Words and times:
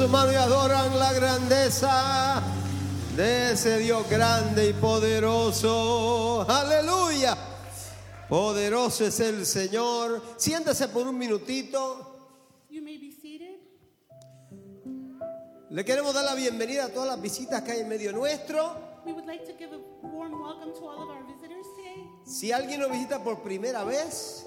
su 0.00 0.08
mano 0.08 0.32
y 0.32 0.34
adoran 0.34 0.98
la 0.98 1.12
grandeza 1.12 2.42
de 3.14 3.52
ese 3.52 3.76
Dios 3.80 4.08
grande 4.08 4.70
y 4.70 4.72
poderoso. 4.72 6.46
Aleluya. 6.48 7.36
Poderoso 8.26 9.04
es 9.04 9.20
el 9.20 9.44
Señor. 9.44 10.22
Siéntese 10.38 10.88
por 10.88 11.06
un 11.06 11.18
minutito. 11.18 12.16
You 12.70 12.82
may 12.82 12.96
be 12.96 13.12
seated. 13.12 13.60
Le 15.68 15.84
queremos 15.84 16.14
dar 16.14 16.24
la 16.24 16.34
bienvenida 16.34 16.86
a 16.86 16.88
todas 16.88 17.08
las 17.08 17.20
visitas 17.20 17.60
que 17.60 17.72
hay 17.72 17.80
en 17.80 17.88
medio 17.90 18.10
nuestro. 18.10 19.02
We 19.04 19.12
would 19.12 19.26
like 19.26 19.44
to 19.44 19.52
give 19.58 19.74
a 19.74 20.06
warm 20.06 20.32
welcome 20.40 20.72
to 20.72 20.88
all 20.88 21.02
of 21.02 21.10
our 21.10 21.26
visitors 21.26 21.66
today. 21.76 22.06
Si 22.24 22.52
alguien 22.52 22.80
nos 22.80 22.90
visita 22.90 23.22
por 23.22 23.42
primera 23.42 23.84
vez, 23.84 24.46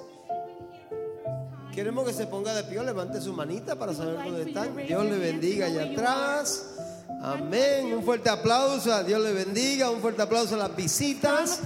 queremos 1.73 2.07
que 2.07 2.13
se 2.13 2.27
ponga 2.27 2.53
de 2.53 2.63
pie, 2.63 2.83
levante 2.83 3.19
su 3.19 3.33
manita 3.33 3.77
para 3.77 3.93
saber 3.93 4.17
dónde 4.23 4.43
están. 4.43 4.75
Dios 4.75 5.05
le 5.05 5.17
bendiga 5.17 5.65
allá 5.67 5.91
atrás. 5.91 6.75
Amén. 7.21 7.93
Un 7.95 8.03
fuerte 8.03 8.29
aplauso. 8.29 8.93
A 8.93 9.03
Dios 9.03 9.21
le 9.21 9.31
bendiga. 9.33 9.89
Un 9.89 10.01
fuerte 10.01 10.21
aplauso 10.21 10.55
a 10.55 10.57
las 10.57 10.75
visitas 10.75 11.61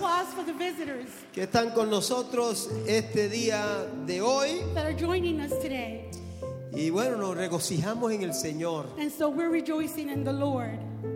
que 1.34 1.44
están 1.44 1.72
con 1.72 1.90
nosotros 1.90 2.70
este 2.86 3.28
día 3.28 3.88
de 4.06 4.22
hoy. 4.22 4.62
Y 6.74 6.90
bueno, 6.92 7.18
nos 7.18 7.36
regocijamos 7.36 8.12
en 8.12 8.22
el 8.22 8.34
Señor 8.34 8.88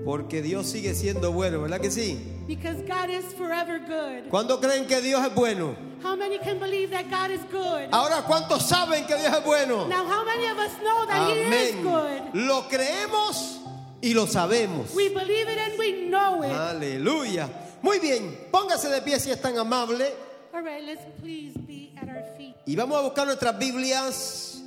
Porque 0.05 0.41
Dios 0.41 0.67
sigue 0.67 0.93
siendo 0.95 1.31
bueno, 1.31 1.61
¿verdad 1.61 1.79
que 1.79 1.91
sí? 1.91 2.19
because 2.47 2.81
God 2.81 3.09
is 3.09 3.25
forever 3.33 3.79
good. 3.79 4.29
¿Cuántos 4.29 4.59
creen 4.59 4.85
que 4.85 4.99
Dios 5.01 5.23
es 5.25 5.33
bueno? 5.33 5.75
How 6.03 6.15
many 6.15 6.37
can 6.39 6.59
believe 6.59 6.89
that 6.91 7.09
God 7.09 7.29
is 7.31 7.41
good? 7.51 7.87
Ahora, 7.91 8.23
¿cuántos 8.27 8.63
saben 8.63 9.05
que 9.05 9.15
Dios 9.15 9.31
es 9.31 9.43
bueno? 9.45 9.87
Now, 9.87 10.03
how 10.05 10.25
many 10.25 10.47
of 10.47 10.57
us 10.57 10.71
know 10.81 11.05
that 11.05 11.29
He 11.29 11.41
is 11.41 11.75
Amén. 11.75 11.83
good? 11.83 12.41
Lo 12.47 12.67
creemos 12.67 13.59
y 14.01 14.13
lo 14.13 14.25
sabemos. 14.25 14.93
We 14.95 15.09
believe 15.09 15.47
it 15.47 15.57
and 15.59 15.77
we 15.77 16.07
know 16.09 16.43
it. 16.43 16.51
Aleluya. 16.51 17.49
Muy 17.81 17.99
bien, 17.99 18.47
póngase 18.51 18.89
de 18.89 19.01
pie 19.01 19.19
si 19.19 19.31
es 19.31 19.39
tan 19.41 19.57
amable. 19.57 20.11
All 20.53 20.61
right, 20.63 20.83
let's 20.83 21.01
please 21.21 21.53
be 21.55 21.93
at 22.01 22.09
our 22.09 22.23
feet. 22.37 22.55
Y 22.65 22.75
vamos 22.75 22.97
a 22.97 23.01
buscar 23.01 23.25
nuestras 23.25 23.57
Biblias 23.57 24.61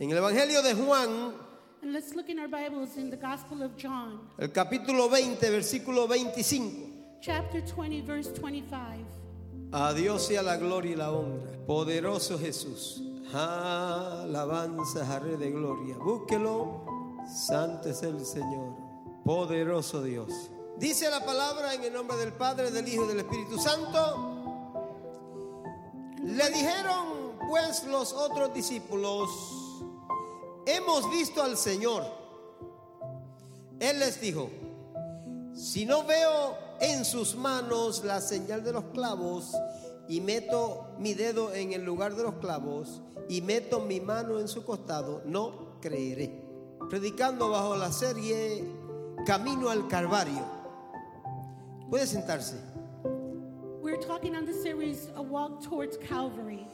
en 0.00 0.10
el 0.10 0.16
Evangelio 0.16 0.62
de 0.62 0.74
Juan, 0.74 1.34
let's 1.92 2.14
look 2.14 2.28
in 2.28 2.38
our 2.38 2.48
Bibles 2.48 2.96
in 2.96 3.10
the 3.10 3.16
Gospel 3.16 3.62
of 3.62 3.76
John, 3.76 4.20
el 4.38 4.48
capítulo 4.48 5.08
20, 5.10 5.46
versículo 5.50 6.08
25. 6.08 7.20
chapter 7.20 7.60
20, 7.60 8.02
verse 8.02 8.28
25. 8.28 9.04
A 9.72 9.92
Dios 9.94 10.26
sea 10.28 10.42
la 10.42 10.56
gloria 10.56 10.92
y 10.92 10.96
la 10.96 11.10
honra. 11.10 11.50
Poderoso 11.66 12.38
Jesús. 12.38 13.02
Alabanza, 13.32 15.18
Rey 15.18 15.36
de 15.36 15.50
gloria. 15.50 15.96
Búsquelo. 15.96 16.84
Santo 17.26 17.88
es 17.88 18.02
el 18.02 18.24
Señor. 18.24 18.76
Poderoso 19.24 20.02
Dios. 20.02 20.50
Dice 20.78 21.10
la 21.10 21.24
palabra 21.24 21.74
en 21.74 21.82
el 21.82 21.92
nombre 21.92 22.16
del 22.18 22.32
Padre, 22.34 22.70
del 22.70 22.86
Hijo 22.86 23.04
y 23.04 23.08
del 23.08 23.20
Espíritu 23.20 23.58
Santo. 23.58 24.30
Le 26.22 26.50
dijeron 26.50 27.32
pues 27.48 27.84
los 27.84 28.12
otros 28.12 28.52
discípulos, 28.54 29.28
hemos 30.66 31.10
visto 31.10 31.42
al 31.42 31.56
Señor. 31.56 32.04
Él 33.80 33.98
les 33.98 34.20
dijo, 34.20 34.50
si 35.54 35.84
no 35.84 36.04
veo 36.04 36.56
en 36.80 37.04
sus 37.04 37.36
manos 37.36 38.04
la 38.04 38.20
señal 38.20 38.64
de 38.64 38.72
los 38.72 38.84
clavos 38.86 39.52
y 40.08 40.20
meto 40.20 40.86
mi 40.98 41.14
dedo 41.14 41.54
en 41.54 41.72
el 41.72 41.84
lugar 41.84 42.14
de 42.14 42.22
los 42.22 42.34
clavos 42.34 43.00
y 43.28 43.40
meto 43.40 43.80
mi 43.80 44.00
mano 44.00 44.38
en 44.38 44.48
su 44.48 44.64
costado, 44.64 45.22
no 45.24 45.78
creeré. 45.80 46.42
Predicando 46.90 47.50
bajo 47.50 47.76
la 47.76 47.92
serie 47.92 48.64
Camino 49.26 49.70
al 49.70 49.88
Calvario. 49.88 50.44
Puede 51.88 52.06
sentarse. 52.06 52.56
We're 53.82 53.98
talking 53.98 54.34
on 54.34 54.44
the 54.46 54.52
series 54.52 55.08
A 55.16 55.22
Walk 55.22 55.62
Towards 55.62 55.98
Calvary. 55.98 56.66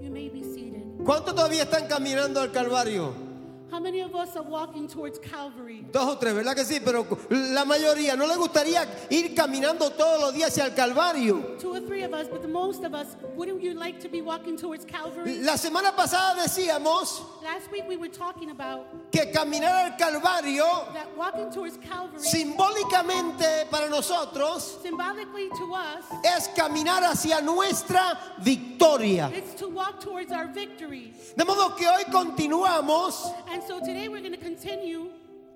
You 0.00 0.10
may 0.10 0.28
be 0.28 0.42
seated. 0.42 0.82
¿Cuántos 1.04 1.34
todavía 1.34 1.64
están 1.64 1.86
caminando 1.86 2.40
al 2.40 2.50
Calvario? 2.50 3.25
How 3.68 3.80
many 3.80 4.00
of 4.00 4.14
us 4.14 4.36
are 4.36 4.44
walking 4.44 4.86
towards 4.86 5.18
Calvary? 5.18 5.84
Dos 5.90 6.08
o 6.08 6.16
tres, 6.18 6.34
¿verdad 6.34 6.54
que 6.54 6.64
sí? 6.64 6.80
Pero 6.84 7.04
la 7.30 7.64
mayoría, 7.64 8.16
¿no 8.16 8.26
le 8.26 8.36
gustaría 8.36 8.86
ir 9.10 9.34
caminando 9.34 9.90
todos 9.90 10.20
los 10.20 10.34
días 10.34 10.50
hacia 10.50 10.66
el 10.66 10.74
Calvario? 10.74 11.58
Two 11.58 11.74
or 11.74 11.80
three 11.80 12.02
of 12.04 12.12
us, 12.14 12.28
but 12.28 12.42
the 12.42 12.48
most 12.48 12.84
of 12.84 12.94
us, 12.94 13.16
wouldn't 13.34 13.60
you 13.60 13.74
like 13.74 13.98
to 14.00 14.08
be 14.08 14.22
walking 14.22 14.56
towards 14.56 14.84
Calvary? 14.84 15.38
La 15.42 15.54
semana 15.56 15.94
pasada 15.96 16.40
decíamos 16.42 17.22
Last 17.42 17.70
week 17.72 17.84
we 17.88 17.96
were 17.96 18.08
talking 18.08 18.50
about 18.50 18.86
que 19.10 19.32
caminar 19.32 19.90
al 19.92 19.98
Calvario 19.98 20.92
that 20.94 21.08
walking 21.16 21.50
towards 21.50 21.76
Calvary, 21.78 22.20
simbólicamente 22.22 23.68
para 23.70 23.88
nosotros 23.88 24.78
symbolically 24.82 25.48
to 25.50 25.74
us, 25.74 26.04
es 26.24 26.48
caminar 26.56 27.02
hacia 27.02 27.40
nuestra 27.40 28.16
victoria. 28.42 29.30
it's 29.34 29.54
to 29.54 29.68
walk 29.68 30.00
towards 30.00 30.32
our 30.32 30.46
victory. 30.48 31.12
De 31.36 31.44
modo 31.44 31.76
que 31.76 31.86
hoy 31.86 32.04
continuamos 32.12 33.32
And 33.48 33.55
so 33.62 33.80
today 33.80 34.08
we're 34.08 34.20
going 34.20 34.32
to 34.32 34.38
continue 34.38 35.10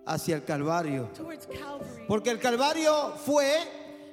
hacia 0.07 0.37
el 0.37 0.43
Calvario. 0.43 1.09
towards 1.15 1.47
Calvary. 1.47 2.05
Porque 2.07 2.31
el 2.31 2.39
Calvario 2.39 3.13
fue 3.25 3.59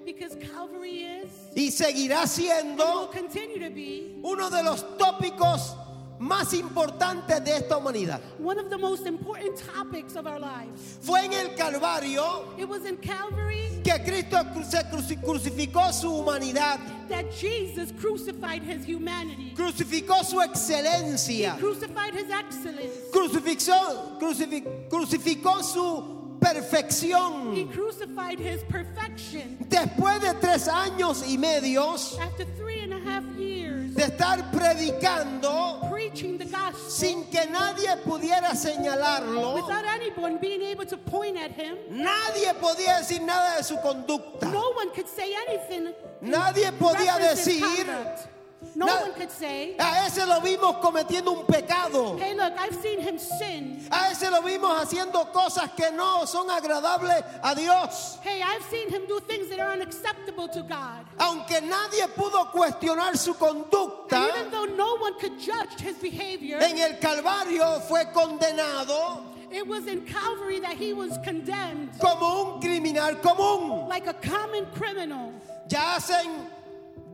Because 0.06 0.36
Calvary 0.38 1.04
is 1.04 1.30
y 1.56 1.70
seguirá 1.72 2.22
and 2.22 2.78
will 2.78 3.08
siendo 3.08 3.12
continue 3.12 3.60
to 3.60 3.74
be 3.74 4.20
uno 4.24 4.50
de 4.50 4.64
los 4.64 4.84
tópicos 4.98 5.76
más 6.20 6.54
importantes 6.54 7.44
de 7.44 7.58
esta 7.58 7.78
humanidad. 7.78 8.20
one 8.40 8.58
of 8.60 8.70
the 8.70 8.78
most 8.78 9.06
important 9.06 9.56
topics 9.76 10.16
of 10.16 10.26
our 10.26 10.40
lives. 10.40 10.98
Fue 11.02 11.24
en 11.24 11.34
el 11.34 11.56
Calvario 11.56 12.46
It 12.58 12.68
was 12.68 12.86
in 12.86 12.98
Calvary 12.98 13.82
que 13.84 13.94
Cristo 14.04 14.38
cruci- 14.54 15.22
crucificó 15.24 15.94
su 15.94 16.10
humanidad, 16.10 16.80
that 17.10 17.32
Jesus 17.32 17.92
crucified 18.00 18.64
his 18.64 18.84
humanity. 18.86 19.54
crucificó 19.56 20.24
su 20.26 20.40
He 20.40 20.46
excelencia, 20.48 21.58
crucified 21.60 22.14
his 22.14 22.30
excellence. 22.30 23.12
crucificó, 23.12 24.20
crucifi- 24.20 24.90
crucificó 24.90 25.64
su 25.64 26.16
perfección. 26.40 27.56
He 27.56 27.66
crucified 27.66 28.40
his 28.40 28.62
perfection. 28.64 29.58
Después 29.70 30.22
de 30.22 30.34
tres 30.40 30.68
años 30.68 31.24
y 31.28 31.38
medios 31.38 32.18
After 32.20 32.46
three 32.58 32.80
and 32.82 32.94
a 32.94 33.00
half 33.00 33.24
years 33.38 33.94
de 33.96 34.04
estar 34.04 34.52
predicando 34.52 35.87
preaching 36.10 36.38
the 36.38 36.46
gospel 36.46 36.90
sin 36.90 37.26
que 37.26 37.46
nadie 37.48 37.96
pudiera 38.04 38.56
señalarlo, 38.56 39.56
without 39.56 39.86
anyone 39.86 40.38
being 40.40 40.62
able 40.62 40.86
to 40.86 40.98
point 40.98 41.38
at 41.38 41.52
him, 41.52 41.78
nadie 41.90 42.54
podía 42.60 42.98
decir 43.00 43.22
nada 43.22 43.58
de 43.58 43.64
su 43.64 43.76
conducta. 43.82 44.50
no 44.52 44.72
one 44.72 44.90
could 44.92 45.08
say 45.08 45.34
anything. 45.48 45.94
Nadie 46.22 46.72
podía 46.74 47.18
reference 47.18 47.44
to 47.44 47.52
his 47.52 47.86
decir. 47.86 48.30
No 48.78 48.86
Na- 48.86 49.02
one 49.02 49.14
could 49.14 49.32
say, 49.32 49.76
A 49.80 50.06
ese 50.06 50.24
lo 50.24 50.40
vimos 50.40 50.78
cometiendo 50.80 51.32
un 51.32 51.46
pecado. 51.48 52.16
hey, 52.20 52.36
look, 52.36 52.54
I've 52.60 52.76
seen 52.76 53.00
him 53.00 53.18
sin. 53.18 53.82
A 53.92 54.12
ese 54.12 54.30
lo 54.30 54.44
vimos 54.44 54.70
haciendo 54.80 55.34
cosas 55.34 55.72
que 55.76 55.90
no 55.96 56.26
son 56.26 56.48
agradables 56.48 57.24
a 57.42 57.56
Dios. 57.56 58.20
Hey, 58.22 58.44
I've 58.46 58.62
seen 58.70 58.88
him 58.92 59.08
do 59.08 59.20
things 59.22 59.50
that 59.50 59.60
are 59.60 59.72
unacceptable 59.72 60.48
to 60.50 60.62
God. 60.62 61.08
Aunque 61.20 61.60
nadie 61.62 62.08
pudo 62.16 62.52
cuestionar 62.52 63.18
su 63.18 63.34
conducta, 63.34 64.30
even 64.36 64.52
though 64.52 64.66
no 64.66 64.98
one 64.98 65.18
could 65.20 65.40
judge 65.40 65.80
his 65.80 65.96
behavior, 65.96 66.60
en 66.62 66.78
el 66.78 67.00
Calvario 67.00 67.80
fue 67.88 68.06
condenado 68.14 69.24
it 69.50 69.66
was 69.66 69.88
in 69.88 70.02
Calvary 70.06 70.60
that 70.60 70.76
he 70.78 70.94
was 70.94 71.18
condemned 71.24 71.98
como 72.00 72.54
un 72.54 72.62
criminal 72.62 73.16
común. 73.16 73.88
like 73.90 74.06
a 74.06 74.14
common 74.14 74.68
criminal. 74.68 75.34
Ya 75.68 75.96
hacen 75.98 76.48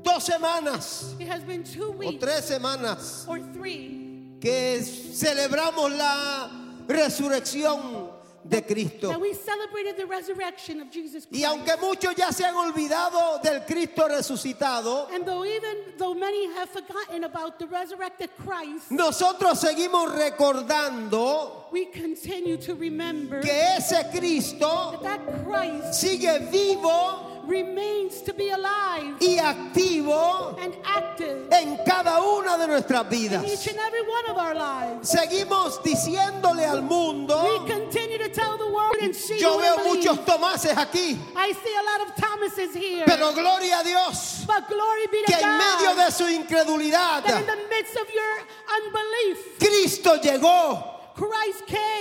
dos 0.03 0.23
semanas 0.23 1.15
o 1.19 2.19
tres 2.19 2.45
semanas 2.45 3.25
or 3.27 3.39
three 3.53 4.37
que 4.39 4.81
celebramos 4.81 5.91
la 5.91 6.49
resurrección 6.87 8.11
de 8.43 8.61
Cristo. 8.61 9.07
that 9.07 9.21
we 9.21 9.33
celebrated 9.33 9.95
the 9.95 10.05
resurrection 10.05 10.81
of 10.81 10.91
Jesus 10.91 11.25
Y 11.31 11.43
aunque 11.45 11.77
muchos 11.79 12.13
ya 12.15 12.31
se 12.31 12.43
han 12.43 12.55
olvidado 12.55 13.41
del 13.41 13.61
Cristo 13.65 14.07
resucitado, 14.07 15.07
And 15.13 15.25
though 15.25 15.45
even 15.45 15.93
though 15.97 16.13
many 16.13 16.47
have 16.55 16.69
forgotten 16.69 17.23
about 17.23 17.57
the 17.57 17.67
resurrected 17.67 18.29
Christ, 18.37 18.91
nosotros 18.91 19.61
seguimos 19.61 20.11
recordando 20.13 21.71
we 21.71 21.85
continue 21.85 22.57
to 22.57 22.75
remember 22.75 23.41
que 23.41 23.51
ese 23.51 24.03
Cristo 24.11 24.99
that 25.01 25.25
that 25.25 25.45
Christ 25.45 25.93
sigue 26.03 26.51
vivo 26.51 27.32
remains 27.47 28.21
to 28.21 28.33
be 28.33 28.49
alive 28.49 29.15
y 29.19 29.37
activo 29.39 30.57
and 30.61 30.75
active 30.85 31.47
en 31.51 31.77
cada 31.85 32.21
una 32.21 32.57
de 32.57 32.67
nuestras 32.67 33.03
in 33.03 33.09
vidas. 33.09 33.43
each 33.45 33.67
and 33.67 33.77
every 33.79 34.01
one 34.01 34.29
of 34.29 34.37
our 34.37 34.55
lives. 34.55 35.09
Seguimos 35.11 35.81
diciéndole 35.83 36.65
al 36.65 36.81
We 36.81 36.87
mundo, 36.87 37.65
continue 37.67 38.17
to 38.17 38.29
tell 38.29 38.57
the 38.57 38.67
world 38.71 38.95
and 39.01 39.15
see 39.15 39.39
yo 39.39 39.57
veo 39.59 39.77
muchos 39.83 40.17
Tomases 40.25 40.71
aquí, 40.77 41.17
I 41.35 41.51
see 41.53 41.75
a 41.75 41.83
lot 41.83 42.07
of 42.07 42.15
Thomases 42.15 42.73
here. 42.75 43.03
pero 43.05 43.33
gloria 43.33 43.79
a 43.79 43.83
Dios 43.83 44.45
but 44.45 44.67
glory 44.69 45.07
be 45.11 45.21
to 45.25 45.31
que 45.31 45.35
en 45.41 45.57
medio 45.57 45.95
God 45.95 46.05
de 46.05 46.11
su 46.11 46.23
incredulidad, 46.25 47.23
that 47.25 47.41
in 47.41 47.45
the 47.47 47.67
midst 47.69 47.95
of 47.97 48.07
your 48.13 48.47
unbelief, 48.77 49.59
Cristo 49.59 50.17
llegó 50.17 50.92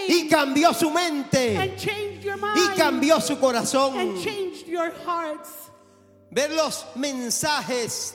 y 0.09 0.29
cambió 0.29 0.73
su 0.75 0.91
mente 0.91 1.57
and 1.57 1.77
changed 1.79 2.23
your 2.25 2.37
y 2.37 2.77
cambió 2.77 3.21
su 3.21 3.37
corazón. 3.37 3.97
and 3.99 4.23
changed 4.23 4.67
your 4.67 4.91
hearts. 5.05 5.71
Ver 6.31 6.51
los 6.51 6.85
mensajes 6.97 8.15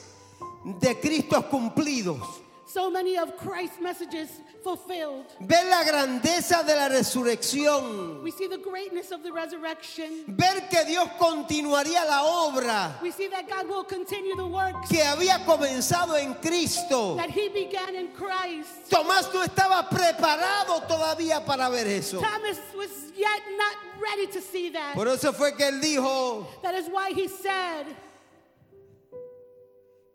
de 0.80 0.94
Cristo 1.00 1.42
cumplidos. 1.42 2.42
So 2.66 2.90
many 2.90 3.16
of 3.16 3.36
Christ's 3.36 3.80
messages 3.80 4.28
fulfilled. 4.68 5.24
Ver 5.40 5.64
la 5.66 5.82
grandeza 5.84 6.62
de 6.62 6.74
la 6.74 6.88
resurrección. 6.88 8.22
We 8.22 8.30
see 8.30 8.48
the 8.48 8.58
greatness 8.58 9.12
of 9.12 9.22
the 9.22 9.32
resurrection. 9.32 10.24
Ver 10.28 10.68
que 10.68 10.84
Dios 10.84 11.08
continuaría 11.18 12.04
la 12.04 12.24
obra 12.24 13.00
We 13.02 13.10
see 13.10 13.28
that 13.28 13.48
God 13.48 13.68
will 13.68 13.84
continue 13.84 14.36
the 14.36 14.46
works 14.46 14.88
que 14.88 15.02
había 15.02 15.44
comenzado 15.46 16.16
en 16.20 16.34
Cristo. 16.34 17.16
that 17.16 17.30
He 17.30 17.48
began 17.48 17.94
in 17.94 18.08
Christ. 18.08 18.90
Tomás 18.90 19.32
no 19.32 19.42
estaba 19.42 19.88
preparado 19.88 20.82
todavía 20.86 21.44
para 21.44 21.70
ver 21.70 21.86
eso. 21.86 22.20
Thomas 22.20 22.58
was 22.76 22.90
yet 23.16 23.42
not 23.56 23.76
ready 24.00 24.26
to 24.26 24.40
see 24.40 24.70
that. 24.70 24.94
Por 24.94 25.08
eso 25.08 25.32
fue 25.32 25.52
que 25.56 25.66
él 25.66 25.80
dijo 25.80 26.46
That 26.62 26.74
is 26.74 26.88
why 26.88 27.12
he 27.12 27.28
said 27.28 27.86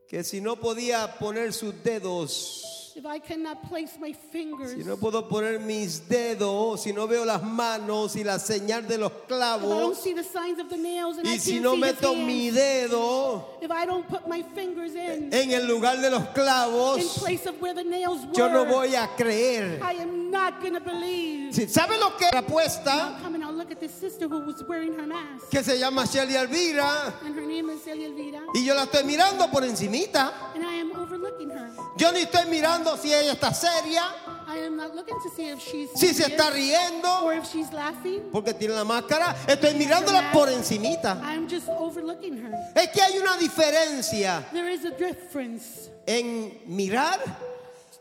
que 0.07 0.23
si 0.23 0.41
no 0.41 0.57
podía 0.57 1.17
poner 1.17 1.53
sus 1.53 1.73
dedos, 1.83 2.72
If 2.95 3.07
I 3.07 3.17
cannot 3.17 3.67
place 3.67 3.97
my 3.99 4.13
fingers, 4.13 4.75
si 4.75 4.83
no 4.83 4.97
puedo 4.97 5.27
poner 5.27 5.59
mis 5.59 6.01
dedos, 6.07 6.79
si 6.81 6.93
no 6.93 7.07
veo 7.07 7.25
las 7.25 7.41
manos 7.41 8.15
y 8.15 8.23
la 8.23 8.37
señal 8.37 8.87
de 8.87 8.99
los 8.99 9.11
if 9.11 9.31
I 9.31 9.57
don't 9.57 9.93
clavos, 9.93 9.95
see 9.95 10.13
the 10.13 10.23
signs 10.23 10.59
of 10.59 10.69
the 10.69 10.77
nails 10.77 11.17
and 11.17 11.27
I 11.27 11.31
y 11.31 11.33
can't 11.33 11.41
si 11.41 11.59
no 11.59 11.73
see 11.73 11.81
his 11.81 11.93
meto 11.95 12.13
hands, 12.13 12.27
mi 12.27 12.51
dedo 12.51 13.45
if 13.61 13.71
I 13.71 13.85
don't 13.87 14.07
put 14.07 14.27
my 14.27 14.43
fingers 14.53 14.93
in, 14.93 15.33
en 15.33 15.51
el 15.51 15.65
lugar 15.67 15.97
de 15.97 16.09
los 16.11 16.21
in 16.21 16.27
clavos, 16.33 17.17
place 17.17 17.45
of 17.47 17.59
where 17.59 17.73
the 17.73 17.83
nails 17.83 18.25
were, 18.27 18.33
yo 18.35 18.47
no 18.49 18.65
voy 18.65 18.93
a 18.93 19.07
creer. 19.17 19.81
I 19.81 19.93
am 19.93 20.29
not 20.29 20.61
going 20.61 20.73
to 20.73 20.79
believe. 20.79 21.53
¿Sabe 21.69 21.97
lo 21.99 22.11
que 22.17 22.27
la 22.31 22.41
Now 22.41 22.47
apuesta? 22.47 23.19
come 23.21 23.35
and 23.35 23.43
I'll 23.43 23.53
look 23.53 23.71
at 23.71 23.79
this 23.79 23.93
sister 23.93 24.27
who 24.27 24.39
was 24.41 24.63
wearing 24.67 24.93
her 24.93 25.07
mask. 25.07 25.49
Que 25.49 25.63
se 25.63 25.79
llama 25.79 26.05
Shelly. 26.05 26.35
And 26.35 27.35
her 27.35 27.45
name 27.45 27.69
is 27.69 27.83
Celia 27.83 28.07
Elvira. 28.07 28.41
Y 28.55 28.65
yo 28.65 28.73
la 28.75 28.85
estoy 28.85 29.03
mirando 29.03 29.49
por 29.51 29.61
encimita. 29.63 30.31
And 30.55 30.63
I 30.63 30.72
am 30.72 30.72
overlooking 31.03 31.49
her. 31.49 31.69
Yo 31.97 32.11
ni 32.11 32.21
estoy 32.21 32.45
mirando 32.49 32.95
si 32.97 33.13
ella 33.13 33.33
está 33.33 33.53
seria, 33.53 34.03
I 34.47 34.57
am 34.65 34.75
not 34.77 34.95
looking 34.95 35.17
to 35.23 35.29
see 35.35 35.49
if 35.49 35.59
she's 35.59 35.89
si 35.95 36.13
se 36.13 36.23
está 36.25 36.49
riendo, 36.51 37.23
or 37.23 37.33
if 37.33 37.45
she's 37.45 37.71
laughing. 37.71 38.21
porque 38.31 38.53
tiene 38.53 38.73
la 38.73 38.83
máscara. 38.83 39.35
Estoy 39.47 39.73
mirándola 39.75 40.31
por 40.31 40.49
encimita. 40.49 41.19
I'm 41.23 41.47
just 41.47 41.67
overlooking 41.69 42.37
her. 42.37 42.51
Es 42.75 42.89
que 42.89 43.01
hay 43.01 43.17
una 43.19 43.37
diferencia 43.37 44.43
There 44.51 44.69
is 44.71 44.85
a 44.85 44.91
difference 44.91 45.89
en 46.07 46.59
mirar 46.67 47.19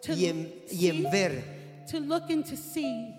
to, 0.03 0.13
y 0.15 0.27
en, 0.27 0.53
y 0.71 0.89
en 0.89 1.03
see, 1.03 1.11
ver. 1.11 1.45
to 1.91 2.01
look 2.01 2.31
and 2.31 2.45
to 2.47 2.57
see. 2.57 3.15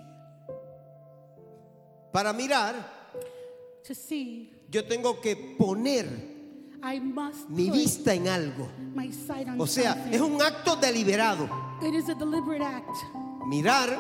Para 2.12 2.32
mirar, 2.34 2.76
To 3.88 3.94
see, 3.94 4.50
yo 4.70 4.86
tengo 4.86 5.20
que 5.20 5.36
poner 5.58 6.06
I 6.86 7.00
must 7.00 7.50
mi 7.50 7.70
vista 7.70 8.14
en 8.14 8.28
algo. 8.28 8.68
my 8.94 9.10
sight 9.10 9.48
on 9.48 9.60
O 9.60 9.66
sea, 9.66 9.94
something. 9.94 10.14
es 10.14 10.22
un 10.22 10.42
acto 10.42 10.76
deliberado. 10.76 11.48
It 11.82 11.94
is 11.94 12.10
a 12.10 12.14
deliberate 12.16 12.62
act 12.62 12.90
Mirar, 13.48 13.98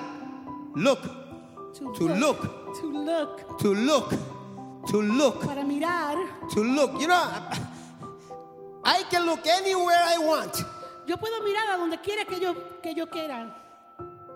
look, 0.75 1.01
to, 1.73 1.93
To 1.93 2.07
look. 2.09 2.41
To 2.81 2.87
look. 2.87 3.57
to 3.59 3.73
look, 3.73 4.09
to 4.87 5.01
look, 5.01 5.45
Para 5.45 5.63
mirar, 5.63 6.17
to 6.53 6.63
look. 6.63 6.99
You 6.99 7.07
know, 7.07 7.23
I 8.83 9.03
can 9.09 9.25
look 9.25 9.45
anywhere 9.47 10.01
I 10.03 10.17
want, 10.17 10.55
yo 11.07 11.15
puedo 11.17 11.41
mirar 11.43 11.73
a 11.73 11.77
donde 11.77 11.99
quiera 12.01 12.25
que 12.25 12.39
yo, 12.39 12.53
que 12.81 12.93
yo 12.93 13.05
quiera, 13.07 13.55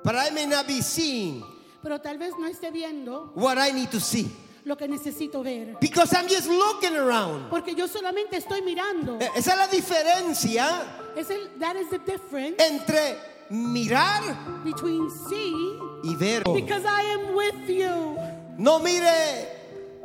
but 0.04 0.16
I 0.16 0.30
may 0.32 0.46
not 0.46 0.68
be 0.68 0.82
seeing 0.82 1.44
pero 1.84 2.00
tal 2.00 2.18
vez 2.18 2.34
no 2.40 2.48
esté 2.48 2.72
viendo 2.72 3.32
what 3.36 3.58
I 3.58 3.72
need 3.72 3.90
to 3.92 4.00
see 4.00 4.30
lo 4.68 4.76
que 4.78 4.88
necesito 4.88 5.42
ver. 5.44 5.78
because 5.80 6.14
I'm 6.14 6.28
just 6.28 6.48
looking 6.48 6.96
around. 6.96 7.50
Porque 7.50 7.74
yo 7.76 7.88
solamente 7.88 8.38
estoy 8.38 8.62
mirando. 8.62 9.18
Eh, 9.20 9.30
Esa 9.36 9.52
es 9.54 9.58
la 9.58 9.68
diferencia 9.68 10.68
Es 11.16 11.30
el, 11.30 11.50
that 11.60 11.76
is 11.78 11.90
the 11.90 12.00
difference 12.00 12.62
entre 12.64 13.16
mirar 13.50 14.22
between 14.64 15.10
see, 15.30 15.80
y 16.04 16.16
ver. 16.16 16.44
because 16.54 16.84
I 16.86 17.02
am 17.14 17.34
with 17.36 17.68
you. 17.70 18.18
No 18.58 18.80
mire, 18.80 19.57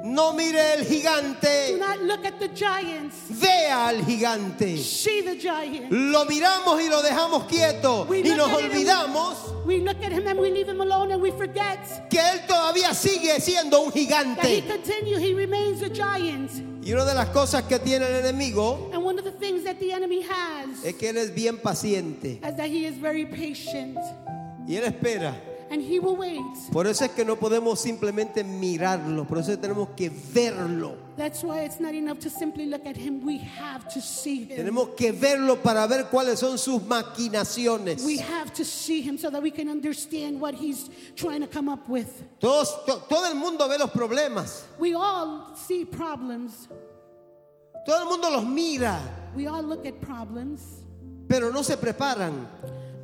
no 0.04 0.32
mire 0.32 0.74
el 0.74 0.84
Do 0.84 0.88
gigante, 0.88 1.78
not 1.78 2.00
look 2.02 2.24
at 2.24 2.38
the 2.38 2.48
giants. 2.48 3.16
vea 3.30 3.88
al 3.88 4.04
gigante. 4.04 4.76
See 4.78 5.22
the 5.22 5.36
giant. 5.36 5.90
Lo 5.90 6.24
miramos 6.24 6.80
y 6.80 6.88
lo 6.88 7.02
dejamos 7.02 7.44
quieto 7.48 8.06
We 8.08 8.20
y 8.20 8.34
nos 8.34 8.50
olvidamos 8.52 9.64
We 9.64 9.78
look 9.78 10.02
at 10.02 10.10
him 10.10 10.26
and 10.26 10.38
we 10.40 10.50
leave 10.50 10.68
him 10.68 10.80
alone 10.80 11.12
and 11.12 11.22
we 11.22 11.30
forget 11.30 11.78
que 12.10 12.18
él 12.18 12.40
todavía 12.48 12.92
sigue 12.94 13.40
siendo 13.40 13.80
un 13.80 13.90
that 13.92 13.96
he 13.96 14.06
gigante. 14.06 14.66
continue, 14.66 15.18
he 15.18 15.34
remains 15.34 15.82
a 15.82 15.88
giant. 15.88 16.50
Y 16.84 16.92
una 16.92 17.04
de 17.04 17.14
las 17.14 17.28
cosas 17.28 17.62
que 17.68 17.78
tiene 17.78 18.04
el 18.06 18.24
enemigo 18.24 18.90
And 18.92 19.04
one 19.04 19.16
of 19.18 19.24
the 19.24 19.30
things 19.30 19.62
that 19.62 19.78
the 19.78 19.92
enemy 19.92 20.22
has 20.22 20.84
es 20.84 20.94
que 20.96 21.10
él 21.10 21.16
es 21.16 21.32
bien 21.32 21.58
paciente 21.58 22.40
is 22.44 22.56
that 22.56 22.66
he 22.66 22.86
is 22.86 22.96
very 23.00 23.24
patient 23.24 23.98
y 24.66 24.74
él 24.74 24.84
espera. 24.84 25.32
And 25.72 25.80
he 25.82 25.98
will 25.98 26.16
wait. 26.16 26.42
Por 26.70 26.86
eso 26.86 27.04
es 27.06 27.12
que 27.12 27.24
no 27.24 27.36
podemos 27.36 27.78
simplemente 27.80 28.44
mirarlo, 28.44 29.26
por 29.26 29.38
eso 29.38 29.56
tenemos 29.56 29.88
que 29.96 30.10
verlo. 30.10 30.96
That's 31.16 31.42
why 31.42 31.60
it's 31.64 31.80
not 31.80 31.94
enough 31.94 32.18
to 32.20 32.30
simply 32.30 32.66
look 32.66 32.84
at 32.86 32.96
him. 32.96 33.24
We 33.24 33.38
have 33.38 33.88
to 33.94 34.00
see 34.00 34.44
him. 34.44 34.56
Tenemos 34.66 34.94
que 34.96 35.12
verlo 35.12 35.56
para 35.62 35.86
ver 35.88 36.04
cuáles 36.10 36.38
son 36.40 36.58
sus 36.58 36.82
maquinaciones. 36.82 38.04
We 38.04 38.18
have 38.18 38.52
to 38.54 38.64
see 38.64 39.00
him 39.00 39.16
so 39.16 39.30
that 39.30 39.42
we 39.42 39.50
can 39.50 39.68
understand 39.68 40.38
what 40.40 40.54
he's 40.54 40.90
trying 41.16 41.40
to 41.40 41.46
come 41.46 41.68
up 41.70 41.88
with. 41.88 42.22
Todos, 42.38 42.74
to- 42.86 43.02
todo 43.08 43.26
el 43.30 43.34
mundo 43.36 43.66
ve 43.68 43.78
los 43.78 43.90
problemas, 43.90 44.64
We 44.78 44.94
all 44.94 45.54
see 45.56 45.84
problems. 45.86 46.68
todo 47.86 48.02
el 48.02 48.08
mundo 48.10 48.30
los 48.30 48.44
mira, 48.44 49.00
We 49.34 49.46
all 49.46 49.62
look 49.62 49.86
at 49.86 49.98
problems, 50.02 50.60
pero 51.28 51.50
no 51.50 51.62
se 51.62 51.76
preparan 51.78 52.46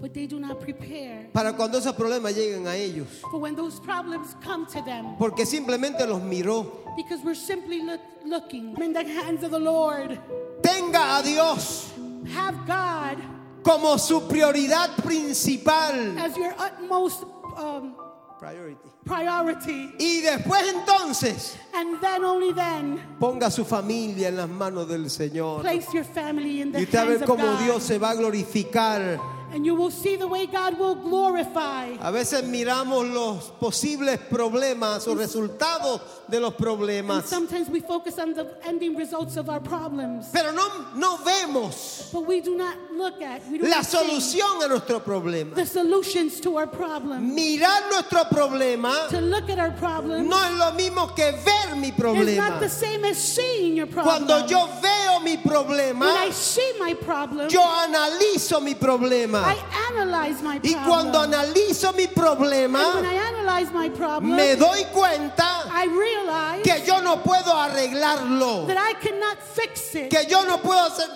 but 0.01 0.13
they 0.15 0.27
do 0.27 0.39
not 0.39 0.61
prepare 0.61 1.29
para 1.33 1.53
cuando 1.55 1.79
esos 1.79 1.95
problemas 1.95 2.35
lleguen 2.35 2.67
a 2.67 2.77
ellos, 2.77 3.09
for 3.31 3.39
when 3.41 3.55
those 3.57 3.81
problems 3.81 4.35
come 4.43 4.65
to 4.67 4.81
them. 4.83 5.17
porque 5.19 5.45
simplemente 5.47 6.07
los 6.07 6.21
miró. 6.23 6.85
Because 6.97 7.21
we're 7.25 7.35
simply 7.35 7.83
look, 7.83 8.01
looking 8.25 8.75
in 8.81 8.93
the 8.93 9.05
hands 9.05 9.43
of 9.45 9.51
the 9.51 9.59
Lord. 9.59 10.19
Tenga 10.63 11.19
a 11.19 11.23
Dios 11.23 11.93
Have 12.35 12.67
God 12.67 13.19
como 13.63 13.97
su 13.97 14.21
prioridad 14.29 14.91
principal. 15.05 16.19
as 16.19 16.37
your 16.37 16.53
utmost 16.59 17.25
um, 17.57 17.95
Priority. 18.39 18.77
priority. 19.05 19.91
Y 19.99 20.21
después 20.23 20.63
entonces 20.73 21.57
And 21.75 22.01
then, 22.01 22.25
only 22.25 22.53
then, 22.53 23.01
ponga 23.21 23.51
su 23.51 23.65
familia 23.65 24.29
en 24.29 24.37
las 24.37 24.49
manos 24.49 24.89
del 24.89 25.09
Señor. 25.11 25.61
place 25.63 25.93
your 25.93 26.05
family 26.05 26.61
in 26.61 26.73
the 26.73 26.81
Y 26.81 26.85
usted 26.85 26.99
va 26.99 27.03
a 27.03 27.07
hands 27.07 27.21
ver 27.21 27.23
of 27.23 27.29
cómo 27.37 27.47
God. 27.53 27.65
Dios 27.65 27.83
se 27.83 27.99
va 27.99 28.11
a 28.11 28.15
glorificar. 28.15 29.19
And 29.53 29.65
you 29.65 29.75
will 29.75 29.91
see 29.91 30.17
the 30.17 30.27
way 30.29 30.47
God 30.47 30.79
will 30.79 30.95
glorify. 30.95 31.97
A 32.01 32.13
veces 32.13 32.43
miramos 32.45 33.13
los 33.13 33.51
posibles 33.59 34.19
problemas 34.31 35.07
o 35.09 35.15
resultados 35.15 36.01
de 36.29 36.39
los 36.39 36.53
And 36.55 36.59
problemas, 36.65 37.25
sometimes 37.25 37.69
we 37.71 37.81
focus 37.81 38.19
on 38.19 38.35
the 38.35 38.47
ending 38.67 38.95
results 38.95 39.37
of 39.39 39.49
our 39.49 39.61
problems. 39.61 40.29
pero 40.33 40.53
no, 40.53 40.69
no 40.95 41.17
vemos 41.25 42.11
But 42.13 42.27
we 42.27 42.41
do 42.43 42.57
not 42.57 42.77
look 42.93 43.23
at, 43.23 43.41
we 43.51 43.59
do 43.59 43.65
la 43.65 43.77
not 43.79 43.87
solución 43.87 44.63
a 44.65 44.69
nuestro 44.69 45.01
problema. 45.01 45.55
the 45.55 45.65
solutions 45.67 46.41
to 46.41 46.57
our 46.59 46.67
problem. 46.67 47.35
Mirar 47.35 47.89
nuestro 47.91 48.25
problema 48.25 49.09
To 49.09 49.21
look 49.21 49.49
at 49.49 49.59
our 49.59 49.71
problem 49.73 50.29
no 50.29 50.37
es 50.45 50.59
lo 50.59 50.73
mismo 50.73 51.15
que 51.17 51.33
ver 51.45 51.75
mi 51.77 51.91
problema. 51.93 52.51
not 52.51 52.61
the 52.61 52.69
same 52.69 53.05
as 53.07 53.17
seeing 53.17 53.77
your 53.77 53.87
problem. 53.87 54.27
Cuando 54.27 54.47
yo 54.47 54.67
veo 54.83 55.08
mi 55.23 55.37
problema, 55.37 56.01
when 56.07 56.17
I 56.17 56.31
see 56.31 56.73
my 56.79 56.95
problem, 56.95 57.49
yo 57.51 57.61
analizo 57.61 58.63
mi 58.63 58.75
problema. 58.75 59.43
I 59.45 59.57
analyze 59.93 60.43
my 60.43 60.57
Y 60.63 60.73
problem. 60.73 60.85
cuando 60.87 61.19
analizo 61.21 61.93
mi 61.95 62.05
and 62.05 62.17
when 62.17 62.37
problema, 62.37 63.03
I 63.05 63.17
analyze 63.17 63.73
my 63.73 63.89
problem, 63.91 64.37
me 64.37 64.57
doy 64.57 64.85
cuenta 64.93 65.67
I 65.71 65.87
realize 65.87 66.63
que 66.65 66.87
yo 66.87 67.01
no 67.01 67.17
puedo 67.23 67.53
arreglarlo, 67.53 68.67
that 68.67 68.79
I 68.79 68.95
cannot 68.95 69.43
fix 69.43 69.95
it. 69.95 70.11
que 70.11 70.25
yo 70.29 70.45
no 70.45 70.59
puedo 70.59 70.81
hacer, 70.87 71.09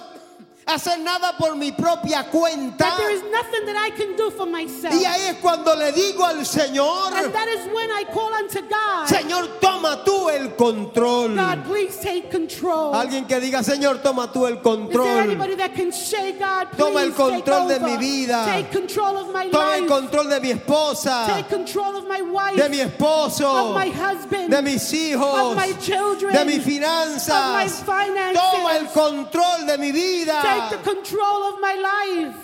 hacer 0.66 0.98
nada 1.00 1.34
por 1.38 1.56
mi 1.56 1.72
propia 1.72 2.24
cuenta. 2.30 2.76
that 2.78 2.96
there 2.98 3.10
is 3.10 3.22
nothing 3.30 3.66
that 3.66 3.76
I 3.76 3.90
can 3.90 4.16
do 4.16 4.30
for 4.30 4.46
myself. 4.46 4.94
Y 4.94 5.04
ahí 5.04 5.28
es 5.30 5.36
cuando 5.40 5.74
le 5.74 5.92
digo 5.92 6.24
al 6.24 6.44
Señor, 6.46 7.12
and 7.14 7.32
that 7.32 7.48
is 7.48 7.66
when 7.72 7.90
I 7.90 8.04
call 8.12 8.32
unto 8.32 8.60
God. 8.62 9.06
Señor, 9.08 9.60
toma 9.60 10.02
tú 10.04 10.28
el 10.30 10.54
control. 10.56 11.34
God, 11.34 11.64
please 11.64 11.96
take 11.98 12.30
control. 12.30 12.94
Alguien 12.94 13.26
que 13.26 13.40
diga, 13.40 13.62
Señor, 13.62 14.02
toma 14.02 14.30
tú 14.32 14.46
el 14.46 14.54
Is 14.54 14.62
there 14.62 14.62
control. 14.62 15.18
anybody 15.18 15.54
that 15.56 15.74
can 15.74 15.92
say, 15.92 16.32
God, 16.32 16.68
please 16.70 16.78
Toma 16.78 17.00
el 17.02 17.12
control 17.12 17.68
take 17.68 17.80
de 17.80 17.86
mi 17.86 17.96
vida. 17.96 18.44
Take 18.44 18.70
control 18.70 19.16
of 19.18 19.32
my 19.32 19.48
Toma 19.50 19.74
el 19.74 19.80
life. 19.82 19.88
control 19.88 20.28
de 20.28 20.40
mi 20.40 20.50
esposa, 20.52 21.26
Take 21.26 21.48
control 21.48 21.96
of 21.96 22.06
my 22.08 22.20
wife. 22.22 22.56
de 22.56 22.68
mi 22.68 22.78
esposo, 22.78 23.70
of 23.70 23.74
my 23.74 23.88
husband. 23.88 24.50
de 24.50 24.62
mis 24.62 24.92
hijos, 24.92 25.50
of 25.50 25.56
my 25.56 25.72
children. 25.80 26.32
de 26.32 26.44
mis 26.44 26.58
of 26.58 26.66
my 26.66 26.72
finanzas. 26.72 27.82
finances. 27.82 28.40
Toma 28.52 28.76
el 28.76 28.86
control 28.88 29.66
de 29.66 29.78
mi 29.78 29.90
vida. 29.92 30.40
Take 30.42 30.51
the 30.70 30.78
control 30.82 31.42
of 31.54 31.60
my 31.60 31.74
life. 31.74 32.36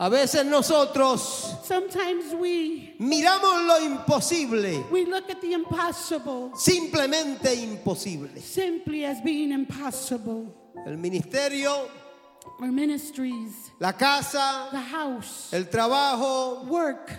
A 0.00 0.10
veces 0.10 0.44
nosotros 0.46 1.54
Sometimes 1.64 2.34
we 2.34 2.94
miramos 2.98 3.66
lo 3.68 3.78
imposible, 3.86 4.84
we 4.90 5.04
look 5.04 5.30
at 5.30 5.40
the 5.40 5.52
impossible 5.52 6.50
simplemente 6.56 7.54
imposible. 7.62 8.28
simply 8.40 9.04
as 9.04 9.20
being 9.20 9.52
impossible. 9.52 10.52
El 10.86 10.96
ministerio, 10.96 11.88
Our 12.60 12.72
ministries, 12.72 13.70
la 13.78 13.92
casa, 13.92 14.68
the 14.72 14.80
house, 14.80 15.52
el 15.52 15.64
trabajo, 15.64 16.64
work. 16.66 17.12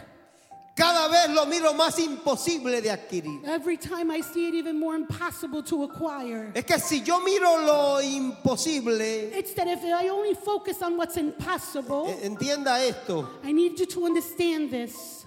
Cada 0.76 1.08
vez 1.08 1.30
lo 1.30 1.46
miro 1.46 1.74
más 1.74 2.00
imposible 2.00 2.82
de 2.82 2.90
adquirir. 2.90 3.42
Every 3.46 3.78
time 3.78 4.10
I 4.12 4.22
see 4.22 4.48
it, 4.48 4.56
even 4.56 4.80
more 4.80 4.96
impossible 4.96 5.62
to 5.64 5.84
acquire. 5.84 6.52
Es 6.56 6.66
que 6.66 6.80
si 6.80 7.02
yo 7.02 7.20
miro 7.20 7.58
lo 7.66 8.00
imposible, 8.02 9.32
It's 9.38 9.54
that 9.54 9.68
if 9.68 9.84
I 9.84 10.10
only 10.10 10.34
focus 10.34 10.82
on 10.82 10.98
what's 10.98 11.18
impossible, 11.18 12.08
eh, 12.08 12.28
entienda 12.28 12.80
esto, 12.80 13.28
I 13.44 13.52
need 13.52 13.80
you 13.80 13.86
to 13.86 14.06
understand 14.06 14.72
this. 14.72 15.26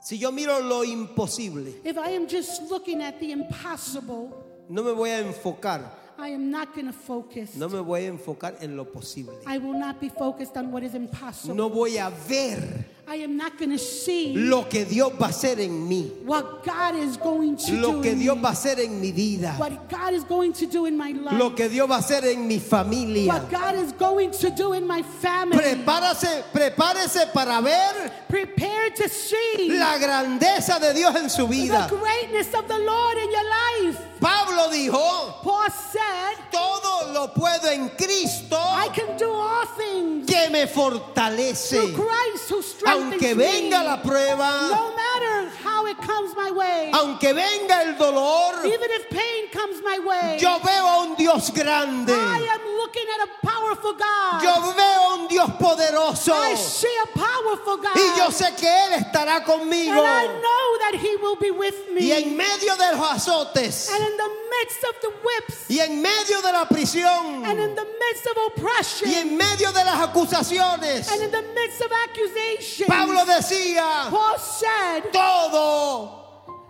si 0.00 0.16
yo 0.16 0.30
miro 0.32 0.58
lo 0.60 0.82
imposible, 0.82 1.74
If 1.84 1.98
I 1.98 2.10
am 2.10 2.26
just 2.26 2.62
looking 2.70 3.02
at 3.02 3.18
the 3.20 3.32
impossible, 3.32 4.32
no 4.68 4.82
me 4.82 4.92
voy 4.92 5.10
a 5.10 5.22
enfocar, 5.22 5.82
I 6.18 6.28
am 6.28 6.50
not 6.50 6.74
going 6.74 6.86
to 6.86 6.92
focus. 6.92 7.56
no 7.56 7.68
me 7.68 7.80
voy 7.80 8.06
a 8.06 8.12
enfocar 8.12 8.56
en 8.62 8.76
lo 8.76 8.84
posible. 8.84 9.34
I 9.46 9.58
will 9.58 9.78
not 9.78 10.00
be 10.00 10.08
focused 10.08 10.56
on 10.56 10.70
what 10.70 10.82
is 10.82 10.94
impossible. 10.94 11.54
No 11.54 11.68
voy 11.68 11.96
a 11.96 12.10
ver 12.10 12.84
I 13.06 13.16
am 13.16 13.36
not 13.36 13.58
going 13.58 13.70
to 13.70 13.78
see 13.78 14.34
lo 14.34 14.64
que 14.64 14.84
Dios 14.86 15.12
va 15.20 15.26
a 15.26 15.28
hacer 15.28 15.60
en 15.60 15.86
mí, 15.86 16.10
what 16.24 16.64
God 16.64 16.96
is 16.96 17.18
going 17.18 17.56
to 17.56 17.72
lo 17.74 17.92
do. 17.92 18.02
que 18.02 18.12
in 18.12 18.18
Dios 18.18 18.38
va 18.38 18.48
a 18.48 18.52
hacer 18.52 18.78
en 18.80 18.98
mi 18.98 19.12
vida, 19.12 19.54
what 19.58 19.90
God 19.90 20.14
is 20.14 20.24
going 20.24 20.52
to 20.54 20.66
do 20.66 20.86
in 20.86 20.96
my 20.96 21.12
life. 21.12 21.38
lo 21.38 21.50
que 21.50 21.68
Dios 21.68 21.88
va 21.88 21.96
a 21.96 21.98
hacer 21.98 22.24
en 22.24 22.48
mi 22.48 22.58
familia. 22.58 23.28
what 23.28 23.50
God 23.50 23.74
is 23.74 23.92
going 23.92 24.30
to 24.30 24.50
do 24.50 24.72
in 24.72 24.86
my 24.86 25.02
family. 25.02 25.58
Prepárase, 25.58 26.44
prepárese 26.52 27.30
para 27.32 27.60
ver 27.60 28.10
Prepare 28.28 28.90
to 28.90 29.08
see 29.08 29.68
la 29.78 29.98
grandeza 29.98 30.80
de 30.80 30.94
Dios 30.94 31.14
en 31.14 31.28
su 31.28 31.46
the 31.46 31.52
vida. 31.52 31.88
greatness 31.90 32.54
of 32.54 32.66
the 32.66 32.78
Lord 32.78 33.18
in 33.18 33.30
your 33.30 33.48
life. 33.50 34.13
Pablo 34.24 34.70
dijo, 34.70 35.42
Paul 35.42 35.70
said, 35.70 36.38
todo 36.50 37.12
lo 37.12 37.34
puedo 37.34 37.68
en 37.70 37.90
Cristo 37.90 38.56
I 38.56 38.88
can 38.88 39.18
do 39.18 39.30
all 39.30 39.66
things 39.76 40.26
que 40.26 40.48
me 40.48 40.66
fortalece. 40.66 41.92
Christ 41.92 42.48
who 42.48 42.62
Aunque 42.86 43.34
venga 43.34 43.80
me. 43.80 43.84
la 43.84 44.02
prueba, 44.02 44.70
No 44.70 44.94
matter 44.96 45.50
how 45.62 45.84
it 45.86 45.98
comes 45.98 46.34
my 46.34 46.50
way, 46.50 46.90
aunque 46.94 47.34
venga 47.34 47.82
el 47.82 47.98
dolor, 47.98 48.64
even 48.64 48.90
if 48.92 49.10
pain 49.10 49.50
comes 49.52 49.82
my 49.84 49.98
way, 49.98 50.38
yo 50.40 50.58
veo 50.60 50.86
a 50.86 51.02
un 51.02 51.16
Dios 51.16 51.50
grande. 51.50 52.14
I 52.14 52.48
am 52.50 52.63
looking 53.04 53.20
at 53.20 53.28
a 53.28 53.46
powerful 53.46 53.92
God. 53.94 54.42
Yo 54.42 54.72
veo 54.72 55.00
a 55.00 55.14
un 55.14 55.28
Dios 55.28 55.50
poderoso. 55.50 56.32
I 56.32 56.54
see 56.54 56.94
a 57.02 57.18
powerful 57.18 57.76
God. 57.76 57.96
Y 57.96 58.18
yo 58.18 58.30
sé 58.30 58.54
que 58.56 58.68
Él 58.68 58.94
estará 58.94 59.44
conmigo. 59.44 59.92
and 59.92 60.06
I 60.06 60.26
know 60.26 60.78
that 60.78 60.94
He 61.00 61.16
will 61.16 61.36
be 61.36 61.50
with 61.50 61.92
me. 61.92 62.08
Y 62.08 62.12
en 62.12 62.36
medio 62.36 62.76
de 62.76 62.96
los 62.96 63.10
azotes, 63.10 63.90
and 63.90 64.04
in 64.04 64.16
the 64.16 64.30
midst 64.50 64.84
of 64.84 65.00
the 65.02 65.10
whips, 65.24 65.64
y 65.68 65.80
en 65.80 66.02
medio 66.02 66.40
de 66.42 66.52
la 66.52 66.64
prisión, 66.66 67.44
and 67.44 67.60
in 67.60 67.74
the 67.74 67.86
midst 68.00 68.26
of 68.26 68.36
oppression, 68.48 69.08
y 69.08 69.14
en 69.14 69.36
medio 69.36 69.72
de 69.72 69.84
las 69.84 70.08
acusaciones, 70.08 71.10
and 71.12 71.22
in 71.22 71.30
the 71.30 71.42
midst 71.54 71.80
of 71.80 71.90
accusation, 72.08 72.86
Pablo 72.86 73.24
decía, 73.24 74.10
Paul 74.10 74.38
said, 74.38 75.12
todo, 75.12 76.23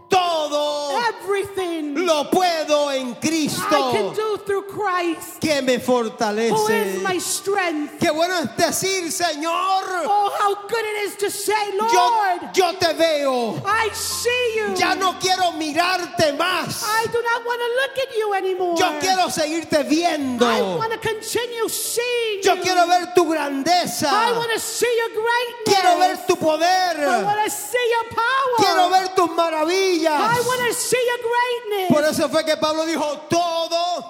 todo 0.09 0.99
everything 1.23 1.95
lo 2.07 2.31
puedo 2.31 2.91
en 2.93 3.11
I 3.11 3.13
can 3.15 3.21
Cristo 3.21 4.15
do 4.15 4.37
through 4.45 4.67
Christ, 4.69 5.41
que 5.41 5.63
me 5.63 5.77
who 5.77 5.81
fortalece. 5.81 6.97
is 6.97 7.03
my 7.03 7.19
strength. 7.19 7.99
Qué 7.99 8.11
bueno 8.11 8.35
es 8.39 8.57
decir, 8.57 9.11
Señor, 9.11 9.85
Oh, 10.07 10.31
how 10.39 10.55
good 10.69 10.85
it 10.85 11.09
is 11.09 11.17
to 11.17 11.31
say, 11.31 11.73
yo, 11.73 11.87
Lord, 11.87 12.53
yo 12.55 12.73
te 12.79 12.93
veo. 12.95 13.63
I 13.65 13.89
see 13.93 14.53
you. 14.57 14.75
Ya 14.77 14.95
no 14.95 15.15
quiero 15.19 15.53
mirarte 15.53 16.33
más. 16.37 16.83
I 16.85 17.07
do 17.07 17.21
not 17.23 17.45
want 17.47 17.61
to 17.61 17.69
look 17.81 18.09
at 18.09 18.17
you 18.17 18.35
anymore. 18.35 18.77
Yo 18.79 18.99
quiero 19.01 19.29
seguirte 19.31 19.79
I 19.81 19.83
viendo. 19.85 20.47
want 20.79 20.93
to 20.93 20.99
continue 20.99 21.69
seeing 21.69 22.43
Yo 22.43 22.55
you. 22.57 22.63
quiero 22.63 22.87
ver 22.87 23.13
tu 23.15 23.25
grandeza. 23.25 24.09
I 24.11 24.33
want 24.33 24.51
to 24.53 24.61
see 24.61 24.95
your 24.99 25.23
greatness. 25.23 25.65
Quiero 25.65 25.99
ver 25.99 26.17
tu 26.27 26.35
I 26.35 26.37
poder. 26.37 27.25
want 27.25 27.45
to 27.45 27.51
see 27.51 27.91
your 27.91 28.11
power. 28.15 28.57
Quiero 28.59 28.89
ver 28.91 29.09
tus 29.15 29.31
maravillas. 29.31 29.94
I 30.03 30.41
want 30.47 30.69
to 30.69 30.75
see 30.75 31.03
your 31.07 31.19
greatness. 31.19 31.89
Por 31.91 32.05
eso 32.05 32.29
fue 32.29 32.45
que 32.45 32.57
Pablo 32.57 32.85
dijo 32.87 33.29
todo. 33.29 34.05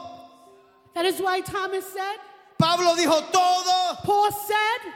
that 0.95 1.05
is 1.05 1.21
why 1.21 1.41
Thomas 1.41 1.85
said, 1.93 2.19
Pablo 2.59 2.95
dijo 2.95 3.31
todo, 3.33 3.97
Paul 4.05 4.31
said, 4.31 4.94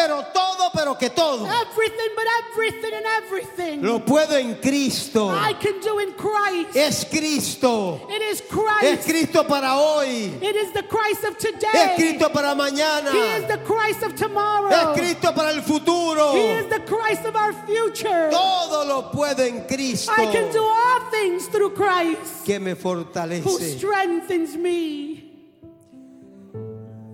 pero 0.00 0.24
todo, 0.32 0.70
pero 0.72 0.94
que 0.94 1.10
todo. 1.10 1.46
everything 1.46 2.10
but 2.16 2.26
everything 2.44 2.92
and 2.94 3.06
everything 3.22 3.82
Lo 3.82 4.00
puedo 4.00 4.32
en 4.38 4.54
Cristo. 4.56 5.28
I 5.28 5.52
can 5.54 5.80
do 5.80 5.98
in 5.98 6.12
Christ. 6.12 6.76
Es 6.76 7.04
Cristo. 7.04 8.00
it 8.08 8.22
is 8.22 8.40
Es 8.40 8.48
Christ. 8.48 9.08
Cristo 9.08 9.44
para 9.44 9.74
hoy. 9.76 10.32
it 10.40 10.56
is 10.56 10.72
the 10.72 10.82
Christ 10.84 11.24
of 11.24 11.36
Es 11.36 11.44
today. 11.44 11.94
Cristo 11.96 12.28
para 12.30 12.54
mañana. 12.54 13.10
He 13.12 13.42
is 13.42 13.46
the 13.46 13.58
Christ 13.58 14.02
of 14.02 14.14
tomorrow. 14.14 14.70
Es 14.70 14.98
Cristo 14.98 15.32
para 15.32 15.50
el 15.50 15.62
futuro. 15.62 16.32
He 16.32 16.48
is 16.60 16.66
the 16.66 16.80
Christ 16.80 17.24
of 17.26 17.36
our 17.36 17.52
future. 17.66 18.30
Todo 18.30 18.84
lo 18.86 19.10
puedo 19.10 19.40
en 19.40 19.66
Cristo 19.66 20.12
I 20.12 20.26
can 20.32 20.50
do 20.52 20.62
all 20.62 21.10
things 21.10 21.46
through 21.48 21.70
Christ 21.70 22.46
que 22.46 22.58
me 22.58 22.72
who 22.72 22.76
fortalece. 22.76 23.78
strengthens 23.78 24.56
me. 24.56 25.09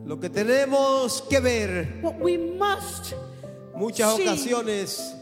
Lo 0.07 0.19
que 0.21 0.31
tenemos 0.31 1.23
que 1.29 1.41
ver, 1.41 1.99
What 2.03 2.21
we 2.21 2.39
must, 2.39 3.15
muchas 3.75 4.15
Sí. 4.17 4.23
ocasiones 4.23 5.15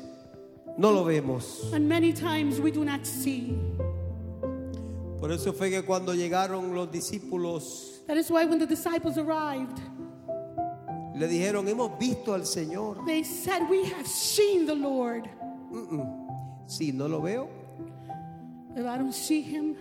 no 0.77 0.91
lo 0.93 1.05
vemos. 1.05 1.73
and 1.73 1.89
many 1.89 2.13
times 2.13 2.61
we 2.61 2.71
do 2.71 2.85
not 2.85 3.05
see. 3.07 3.57
Por 5.19 5.33
eso 5.33 5.53
fue 5.55 5.71
que 5.71 5.83
cuando 5.83 6.13
llegaron 6.15 6.75
los 6.75 6.91
discípulos 6.91 8.03
That 8.07 8.19
is 8.19 8.31
why 8.31 8.45
when 8.45 8.59
the 8.59 8.67
disciples 8.67 9.17
arrived, 9.17 9.79
le 11.17 11.27
dijeron, 11.29 11.67
hemos 11.67 11.99
visto 11.99 12.35
al 12.35 12.43
Señor. 12.45 13.07
they 13.07 13.23
said, 13.23 13.63
We 13.71 13.85
have 13.87 14.07
seen 14.07 14.67
the 14.67 14.75
Lord. 14.75 15.27
Si 16.67 16.93
no 16.93 17.09
lo 17.09 17.23
veo, 17.23 17.49
If 18.77 18.85
I 18.85 18.99
don't 18.99 19.15
see 19.15 19.41
him, 19.41 19.77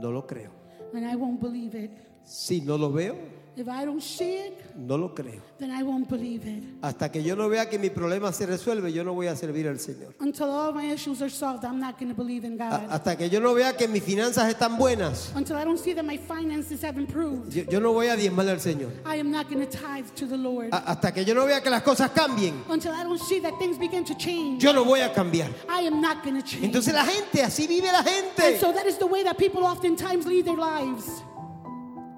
no 0.00 0.10
lo 0.10 0.22
creo. 0.22 0.50
then 0.94 1.04
I 1.04 1.14
won't 1.16 1.40
believe 1.40 1.74
it. 1.74 1.90
Si 2.24 2.60
no 2.62 2.76
lo 2.76 2.90
veo, 2.90 3.16
If 3.56 3.68
I 3.68 3.84
don't 3.84 4.02
see 4.02 4.34
it, 4.48 4.74
no 4.76 4.96
lo 4.96 5.14
creo. 5.14 5.40
then 5.60 5.70
I 5.70 5.84
won't 5.84 6.08
believe 6.08 6.44
it. 6.44 6.64
Hasta 6.82 7.08
que 7.08 7.22
yo 7.22 7.36
no 7.36 7.48
vea 7.48 7.70
que 7.70 7.78
mi 7.78 7.88
problema 7.88 8.32
se 8.32 8.46
resuelve, 8.46 8.92
yo 8.92 9.04
no 9.04 9.14
voy 9.14 9.28
a 9.28 9.36
servir 9.36 9.68
al 9.68 9.76
Señor. 9.78 10.12
Until 10.18 10.50
all 10.50 10.72
my 10.72 10.86
issues 10.92 11.22
are 11.22 11.30
solved, 11.30 11.64
I'm 11.64 11.78
not 11.78 11.96
going 11.96 12.08
to 12.08 12.16
believe 12.16 12.44
in 12.44 12.54
A- 12.60 12.68
God. 12.70 12.88
hasta 12.90 13.16
que 13.16 13.28
yo 13.30 13.38
no 13.38 13.54
vea 13.54 13.72
que 13.76 13.86
mis 13.86 14.02
finanzas 14.02 14.48
están 14.52 14.76
buenas, 14.76 15.30
Until 15.36 15.54
I 15.56 15.64
don't 15.64 15.78
see 15.78 15.92
that 15.94 16.04
my 16.04 16.16
finances 16.16 16.82
have 16.82 16.98
improved, 16.98 17.54
yo, 17.54 17.62
yo 17.70 17.78
no 17.78 17.92
voy 17.92 18.08
a 18.08 18.16
diezmar 18.16 18.48
al 18.48 18.58
Señor. 18.58 18.90
I 19.06 19.20
am 19.20 19.30
not 19.30 19.48
going 19.48 19.64
to 19.64 19.70
tithe 19.70 20.06
to 20.16 20.26
the 20.26 20.36
Lord. 20.36 20.70
A- 20.72 20.90
hasta 20.90 21.12
que 21.12 21.24
yo 21.24 21.32
no 21.34 21.46
vea 21.46 21.60
que 21.60 21.70
las 21.70 21.82
cosas 21.82 22.10
cambien, 22.10 22.54
Until 22.68 22.90
I 22.92 23.04
don't 23.04 23.20
see 23.20 23.38
that 23.38 23.56
things 23.60 23.78
begin 23.78 24.04
to 24.04 24.14
change, 24.16 24.64
yo 24.64 24.72
no 24.72 24.82
voy 24.84 24.98
a 25.00 25.10
cambiar. 25.14 25.48
I 25.68 25.82
am 25.86 26.00
not 26.00 26.24
going 26.24 26.34
to 26.34 26.42
change. 26.42 26.64
Entonces 26.64 26.92
la 26.92 27.04
gente, 27.04 27.40
así 27.40 27.68
vive 27.68 27.84
la 27.92 27.98
And 28.00 28.08
gente. 28.08 28.58
so 28.58 28.72
that 28.72 28.84
is 28.86 28.98
the 28.98 29.06
way 29.06 29.22
that 29.22 29.38
people 29.38 29.62
oftentimes 29.64 30.26
lead 30.26 30.44
their 30.44 30.56
lives. 30.56 31.22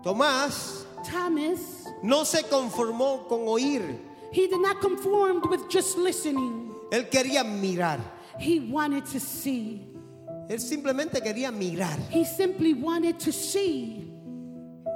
Tomás 0.03 0.86
Thomas, 1.07 1.87
no 2.03 2.25
se 2.25 2.43
conformó 2.45 3.27
con 3.29 3.47
oír, 3.47 3.99
he 4.33 4.47
did 4.47 4.61
not 4.61 4.81
conform 4.81 5.41
with 5.49 5.69
just 5.69 5.97
listening. 5.97 6.73
él 6.91 7.09
quería 7.09 7.45
mirar. 7.45 8.01
He 8.39 8.61
wanted 8.61 9.07
to 9.07 9.21
see. 9.21 9.81
Él 10.49 10.61
simplemente 10.61 11.21
quería 11.23 11.51
mirar. 11.51 11.99
He 12.11 12.25
simply 12.25 12.75
wanted 12.75 13.19
to 13.21 13.33
see. 13.33 14.13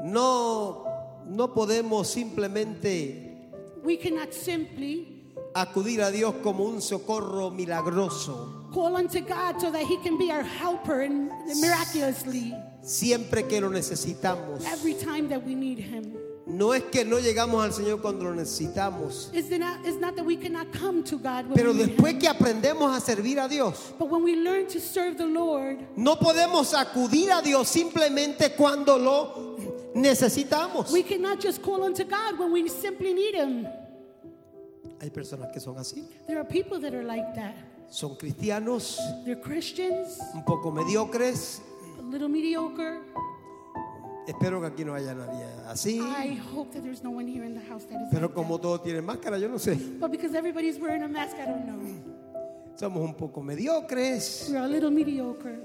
No, 0.05 0.85
no 1.27 1.49
podemos 1.49 2.07
simplemente 2.07 3.31
We 3.83 3.97
cannot 3.97 4.35
simply 4.35 5.25
acudir 5.55 6.03
a 6.03 6.11
Dios 6.11 6.35
como 6.43 6.65
un 6.65 6.81
socorro 6.81 7.51
milagroso 7.51 8.71
call 8.73 8.97
unto 8.97 9.21
God 9.21 9.61
so 9.61 9.71
that 9.71 9.83
He 9.83 9.97
can 9.99 10.19
be 10.19 10.31
our 10.31 10.43
helper 10.43 11.01
and 11.01 11.31
miraculously 11.61 12.55
siempre 12.83 13.47
que 13.47 13.61
lo 13.61 13.71
necesitamos. 13.71 14.65
every 14.67 14.95
time 14.95 15.29
that 15.29 15.45
we 15.45 15.55
need 15.55 15.79
Him. 15.79 16.17
No 16.47 16.73
es 16.73 16.83
que 16.91 17.05
no 17.05 17.19
llegamos 17.21 17.63
al 17.63 17.73
Señor 17.73 18.01
cuando 18.01 18.25
lo 18.25 18.35
necesitamos, 18.35 19.31
It's 19.33 19.51
not, 19.51 19.87
it's 19.87 20.01
not 20.01 20.17
that 20.17 20.25
we 20.25 20.37
cannot 20.37 20.73
come 20.73 21.05
to 21.05 21.17
God 21.17 21.47
when 21.47 21.55
pero 21.55 21.73
después 21.73 22.19
que 22.19 22.29
aprendemos 22.29 22.97
a 22.97 23.01
servir 23.01 23.39
a 23.39 23.49
Dios, 23.49 23.93
But 23.99 24.09
when 24.11 24.25
we 24.25 24.35
learn 24.35 24.67
to 24.69 24.81
serve 24.81 25.17
the 25.17 25.27
Lord, 25.27 25.79
no 25.97 26.17
podemos 26.17 26.75
acudir 26.75 27.31
a 27.31 27.41
Dios 27.41 27.69
simplemente 27.69 28.57
cuando 28.57 28.99
lo 28.99 29.57
necesitamos. 29.95 30.91
we 30.91 31.05
cannot 31.05 31.39
just 31.41 31.63
call 31.63 31.85
unto 31.85 32.03
God 32.05 32.37
when 32.39 32.51
we 32.51 32.69
simply 32.69 33.13
need 33.13 33.35
Him. 33.37 33.67
Hay 35.01 35.11
personas 35.11 35.53
que 35.53 35.61
son 35.61 35.77
así, 35.77 36.05
There 36.27 36.39
are 36.39 36.45
people 36.45 36.81
that 36.81 36.95
are 36.95 37.05
like 37.05 37.33
that. 37.37 37.55
son 37.91 38.17
cristianos, 38.17 38.99
They're 39.25 39.37
Christians, 39.41 40.19
un 40.35 40.43
poco 40.43 40.73
mediocres. 40.73 41.61
Little 42.11 42.29
mediocre. 42.29 43.01
Espero 44.27 44.61
que 44.61 44.67
aquí 44.67 44.85
no 44.85 44.95
haya 44.95 45.15
nadie 45.15 45.45
así, 45.69 45.99
I 45.99 46.39
hope 46.55 46.73
that 46.73 46.83
there's 46.83 47.03
no 47.03 47.11
one 47.11 47.27
here 47.27 47.45
in 47.45 47.55
the 47.55 47.61
house 47.69 47.85
that 47.87 48.01
is 48.01 48.09
pero 48.13 48.27
like 48.27 48.35
como 48.35 48.57
that. 48.59 48.63
todos 48.63 48.83
tienen 48.83 49.05
máscara, 49.05 49.39
yo 49.39 49.49
no 49.49 49.59
sé. 49.59 49.77
But 49.99 50.11
because 50.11 50.35
everybody's 50.37 50.79
wearing 50.79 51.03
a 51.03 51.09
mask, 51.09 51.37
I 51.37 51.47
don't 51.47 51.65
know. 51.67 51.79
Somos 52.77 53.03
un 53.03 53.15
poco 53.15 53.43
mediocres. 53.43 54.49
We're 54.51 54.59
a 54.63 54.69
little 54.69 54.91
mediocre. 54.91 55.59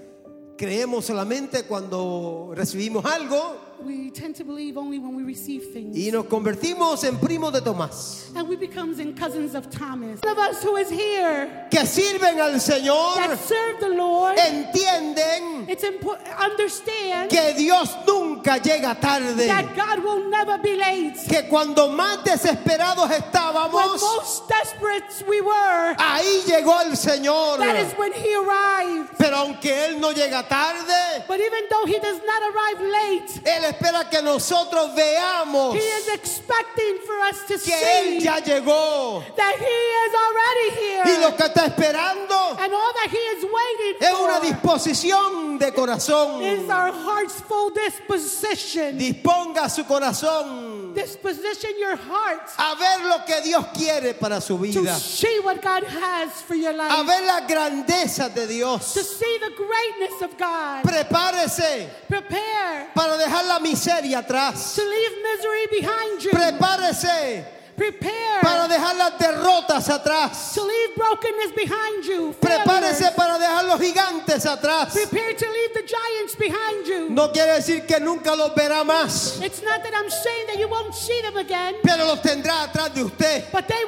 Creemos 0.57 1.05
solamente 1.05 1.63
cuando 1.63 2.53
recibimos 2.55 3.05
algo 3.05 3.55
We 3.83 4.09
tend 4.09 4.35
to 4.37 4.43
believe 4.43 4.77
only 4.77 4.97
when 4.99 5.15
we 5.15 5.23
receive 5.23 5.65
things. 5.71 5.95
y 5.95 6.09
nos 6.11 6.25
convertimos 6.25 7.03
en 7.03 7.17
primos 7.17 7.51
de 7.53 7.61
Tomás, 7.61 8.31
And 8.35 8.47
we 8.47 8.55
become 8.55 8.99
in 8.99 9.13
cousins 9.13 9.53
of 9.53 9.69
Thomas. 9.69 10.19
One 10.23 10.31
of 10.31 10.37
us 10.39 10.63
who 10.63 10.75
is 10.77 10.89
here 10.89 11.67
que 11.69 11.81
sirven 11.85 12.39
al 12.39 12.53
that 12.53 12.61
Señor, 12.61 13.37
serve 13.37 13.79
the 13.79 13.89
Lord, 13.89 14.37
entienden 14.37 15.69
it's 15.69 15.83
important 15.83 16.27
understand 16.39 17.29
que 17.29 17.53
Dios 17.57 17.95
nunca 18.07 18.57
llega 18.59 18.99
tarde, 18.99 19.45
that 19.47 19.75
God 19.75 20.03
will 20.03 20.29
never 20.29 20.57
be 20.57 20.75
late. 20.75 21.17
que 21.27 21.43
cuando 21.49 21.89
más 21.89 22.23
desesperados 22.23 23.09
When 23.09 23.21
estábamos, 23.21 24.01
most 24.01 24.47
desperate 24.49 25.23
we 25.27 25.41
were, 25.41 25.95
ahí 25.97 26.41
llegó 26.47 26.79
el 26.81 26.95
Señor. 26.95 27.57
that 27.59 27.75
is 27.75 27.91
when 27.97 28.13
He 28.13 28.35
arrived. 28.35 29.09
Pero 29.17 29.35
aunque 29.37 29.85
Él 29.87 29.99
no 29.99 30.11
llega 30.11 30.47
tarde, 30.47 31.23
But 31.27 31.39
even 31.39 31.63
though 31.69 31.85
He 31.85 31.99
does 31.99 32.19
not 32.25 32.41
arrive 32.41 32.81
late, 32.81 33.41
Él 33.45 33.64
espera 33.69 34.09
que 34.09 34.21
nosotros 34.21 34.93
veamos 34.95 35.75
He 35.75 35.79
is 35.79 36.07
expecting 36.13 36.97
for 37.05 37.15
us 37.29 37.39
to 37.47 37.57
que 37.57 37.73
Él 37.73 38.19
ya 38.21 38.39
llegó. 38.39 39.23
that 39.35 39.55
He 39.57 39.65
is 39.65 40.13
already 40.15 41.09
Y 41.09 41.21
lo 41.21 41.27
here. 41.29 41.37
que 41.37 41.45
está 41.45 41.65
esperando 41.65 42.57
And 42.59 42.73
all 42.73 42.93
that 42.93 43.09
He 43.11 43.17
is 43.17 43.43
waiting 43.43 43.95
es 44.01 44.13
una 44.19 44.39
disposición 44.39 45.59
de 45.59 45.71
corazón. 45.71 46.41
is 46.43 46.69
our 46.69 46.91
heart's 46.91 47.39
full 47.41 47.71
disposition. 47.71 48.97
Disponga 48.97 49.69
su 49.69 49.83
corazón 49.85 50.93
Disposition 50.95 51.71
your 51.77 51.97
heart 51.97 52.49
a 52.57 52.75
ver 52.75 53.05
lo 53.07 53.25
que 53.25 53.41
Dios 53.41 53.65
quiere 53.73 54.13
para 54.13 54.39
su 54.39 54.55
to 54.57 54.63
vida, 54.63 54.95
see 54.95 55.39
what 55.43 55.61
God 55.61 55.83
has 55.83 56.41
for 56.41 56.55
your 56.55 56.71
a 56.71 56.77
life, 56.77 57.05
ver 57.05 57.21
la 57.25 57.41
grandeza 57.45 58.33
de 58.33 58.41
to 58.41 58.47
Dios. 58.47 58.85
see 58.93 59.37
the 59.39 59.51
greatness 59.55 60.21
of 60.21 60.37
God. 60.37 60.83
Prepárese 60.83 61.89
Prepare 62.07 62.89
para 62.93 63.17
dejar 63.17 63.45
la 63.45 63.54
miseria 63.59 64.19
atrás. 64.19 64.75
to 64.75 64.81
leave 64.83 65.11
misery 65.23 65.67
behind 65.81 66.23
you. 66.23 66.31
Prepárese 66.31 67.45
Prepare 67.75 68.39
para 68.41 68.69
dejar 68.69 68.95
las 68.95 69.17
derrotas 69.19 69.89
atrás. 69.89 70.53
to 70.53 70.63
leave 70.63 70.95
brokenness 70.95 71.51
behind 71.53 72.05
you. 72.05 72.33
Prepárese 72.39 73.13
para 73.17 73.37
dejar 73.37 73.65
los 73.65 73.79
gigantes 73.81 74.45
atrás. 74.45 74.93
Prepare 74.93 75.33
to 75.33 75.45
leave 75.45 75.73
the 75.73 75.83
giants 75.85 76.35
behind 76.35 76.87
you. 76.87 77.09
No 77.09 77.33
quiere 77.33 77.51
decir 77.59 77.85
que 77.85 77.99
nunca 77.99 78.33
los 78.33 78.51
verá 78.55 78.85
más, 78.85 79.41
It's 79.43 79.61
not 79.61 79.83
that 79.83 79.93
I'm 79.93 80.09
saying 80.09 80.47
that 80.47 80.57
you 80.57 80.69
won't 80.69 80.95
see 80.95 81.21
them 81.21 81.35
again, 81.35 81.75
pero 81.83 82.05
los 82.05 82.21
tendrá 82.21 82.63
atrás 82.71 82.93
de 82.93 83.03
usted. 83.03 83.43
but 83.51 83.67
they 83.67 83.83